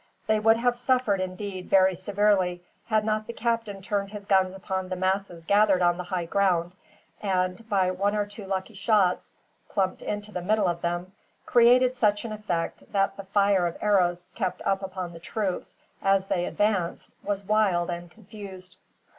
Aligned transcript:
They 0.25 0.39
would 0.39 0.57
have 0.57 0.75
suffered, 0.75 1.21
indeed, 1.21 1.69
very 1.69 1.93
severely, 1.93 2.63
had 2.87 3.05
not 3.05 3.27
the 3.27 3.33
captain 3.33 3.83
turned 3.83 4.09
his 4.09 4.25
guns 4.25 4.55
upon 4.55 4.89
the 4.89 4.95
masses 4.95 5.45
gathered 5.45 5.83
on 5.83 5.97
the 5.97 6.05
high 6.05 6.25
ground 6.25 6.73
and, 7.21 7.63
by 7.69 7.91
one 7.91 8.15
or 8.15 8.25
two 8.25 8.45
lucky 8.47 8.73
shots 8.73 9.33
plumped 9.69 10.01
into 10.01 10.31
the 10.31 10.41
middle 10.41 10.67
of 10.67 10.81
them, 10.81 11.11
created 11.45 11.93
such 11.93 12.25
an 12.25 12.31
effect 12.31 12.91
that 12.91 13.15
the 13.15 13.25
fire 13.25 13.67
of 13.67 13.77
arrows 13.79 14.25
kept 14.33 14.63
up 14.65 14.81
upon 14.81 15.13
the 15.13 15.19
troops, 15.19 15.75
as 16.01 16.29
they 16.29 16.45
advanced, 16.45 17.11
was 17.23 17.43
wild 17.43 17.91
and 17.91 18.09
confused. 18.09 18.77